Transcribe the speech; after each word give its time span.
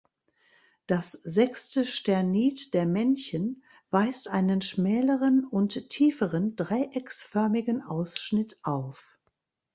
Das 0.87 1.11
sechste 1.11 1.85
Sternit 1.85 2.73
der 2.73 2.87
Männchen 2.87 3.61
weist 3.91 4.29
einen 4.29 4.61
schmäleren 4.63 5.45
und 5.45 5.89
tieferen 5.89 6.55
dreiecksförmigen 6.55 7.83
Ausschnitt 7.83 8.57
auf. 8.63 9.19